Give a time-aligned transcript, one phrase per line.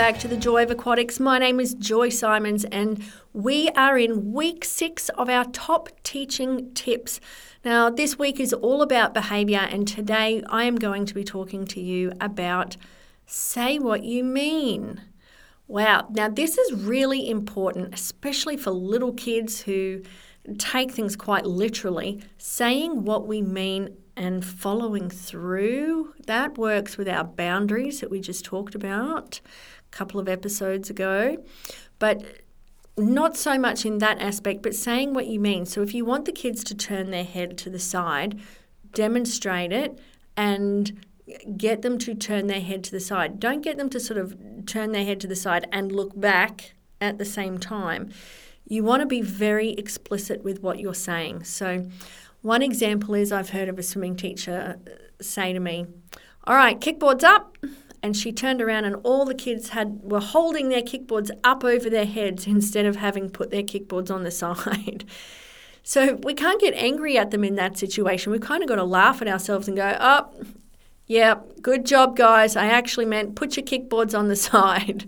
[0.00, 1.20] back to the Joy of Aquatics.
[1.20, 3.04] My name is Joy Simons, and
[3.34, 7.20] we are in week six of our top teaching tips.
[7.66, 11.66] Now, this week is all about behavior, and today I am going to be talking
[11.66, 12.78] to you about
[13.26, 15.02] say what you mean.
[15.68, 20.00] Wow, now this is really important, especially for little kids who
[20.56, 22.22] take things quite literally.
[22.38, 26.12] Saying what we mean and following through.
[26.26, 29.40] That works with our boundaries that we just talked about
[29.90, 31.42] a couple of episodes ago.
[31.98, 32.22] But
[32.98, 35.64] not so much in that aspect, but saying what you mean.
[35.64, 38.38] So if you want the kids to turn their head to the side,
[38.92, 39.98] demonstrate it
[40.36, 41.00] and
[41.56, 43.40] get them to turn their head to the side.
[43.40, 46.74] Don't get them to sort of turn their head to the side and look back
[47.00, 48.10] at the same time.
[48.68, 51.44] You want to be very explicit with what you're saying.
[51.44, 51.86] So
[52.42, 55.86] one example is I've heard of a swimming teacher uh, say to me,
[56.44, 57.56] All right, kickboards up.
[58.02, 61.90] And she turned around and all the kids had were holding their kickboards up over
[61.90, 65.04] their heads instead of having put their kickboards on the side.
[65.82, 68.32] So we can't get angry at them in that situation.
[68.32, 70.30] We've kind of got to laugh at ourselves and go, oh,
[71.06, 72.56] yeah, good job, guys.
[72.56, 75.04] I actually meant put your kickboards on the side.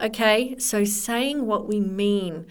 [0.00, 2.46] okay, so saying what we mean.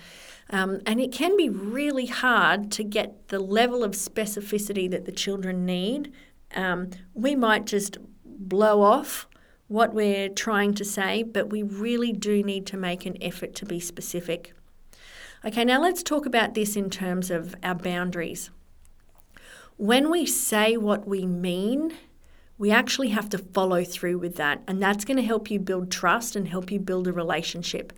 [0.51, 5.11] Um, and it can be really hard to get the level of specificity that the
[5.11, 6.11] children need.
[6.53, 9.27] Um, we might just blow off
[9.67, 13.65] what we're trying to say, but we really do need to make an effort to
[13.65, 14.53] be specific.
[15.45, 18.49] Okay, now let's talk about this in terms of our boundaries.
[19.77, 21.93] When we say what we mean,
[22.61, 24.61] we actually have to follow through with that.
[24.67, 27.91] And that's going to help you build trust and help you build a relationship.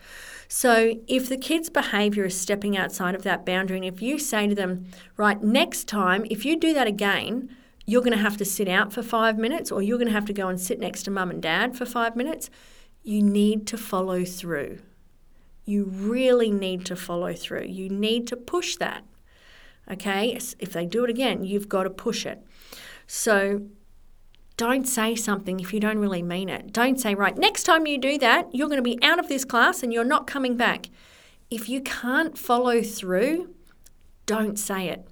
[0.47, 4.47] So, if the kid's behavior is stepping outside of that boundary, and if you say
[4.47, 4.85] to them,
[5.17, 7.53] right, next time, if you do that again,
[7.85, 10.27] you're going to have to sit out for five minutes, or you're going to have
[10.27, 12.49] to go and sit next to mum and dad for five minutes,
[13.03, 14.79] you need to follow through.
[15.65, 17.65] You really need to follow through.
[17.65, 19.03] You need to push that.
[19.91, 20.39] Okay?
[20.59, 22.41] If they do it again, you've got to push it.
[23.07, 23.63] So,
[24.57, 26.71] don't say something if you don't really mean it.
[26.71, 29.45] Don't say, right, next time you do that, you're going to be out of this
[29.45, 30.89] class and you're not coming back.
[31.49, 33.53] If you can't follow through,
[34.25, 35.07] don't say it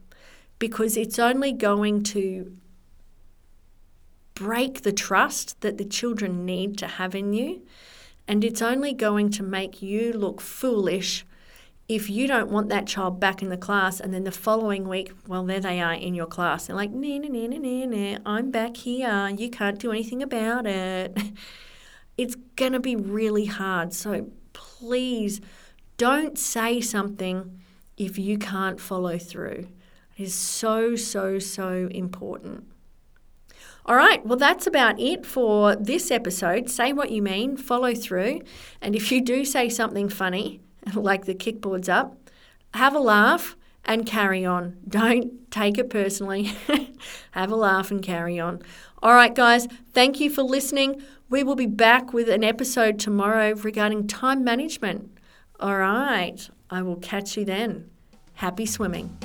[0.60, 2.56] because it's only going to
[4.36, 7.64] break the trust that the children need to have in you.
[8.28, 11.26] And it's only going to make you look foolish
[11.88, 15.12] if you don't want that child back in the class and then the following week,
[15.28, 16.68] well, there they are in your class.
[16.68, 19.30] They're like, nah, nah, nah, nah, nah, nah, I'm back here.
[19.30, 21.18] You can't do anything about it.
[22.18, 23.94] It's going to be really hard.
[23.94, 25.42] So please
[25.98, 27.62] don't say something
[27.98, 29.70] if you can't follow through.
[30.18, 32.66] It is so, so, so important.
[33.86, 36.70] All right, well, that's about it for this episode.
[36.70, 38.42] Say what you mean, follow through.
[38.82, 40.62] And if you do say something funny,
[40.94, 42.18] like the kickboards up,
[42.74, 43.56] have a laugh
[43.86, 44.78] and carry on.
[44.88, 46.54] Don't take it personally.
[47.32, 48.62] have a laugh and carry on.
[49.04, 51.02] All right, guys, thank you for listening.
[51.30, 55.18] We will be back with an episode tomorrow regarding time management.
[55.60, 57.90] All right, I will catch you then.
[58.36, 59.18] Happy swimming.